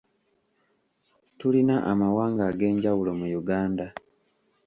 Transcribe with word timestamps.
Tulina 1.39 1.75
amawanga 1.91 2.41
ag'enjawulo 2.51 3.11
mu 3.19 3.25
Uganda. 3.41 3.85